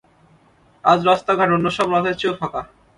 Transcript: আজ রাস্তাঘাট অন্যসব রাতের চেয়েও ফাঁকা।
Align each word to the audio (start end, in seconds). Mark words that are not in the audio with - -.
আজ 0.83 0.99
রাস্তাঘাট 1.09 1.49
অন্যসব 1.55 1.87
রাতের 1.93 2.15
চেয়েও 2.19 2.37
ফাঁকা। 2.39 2.61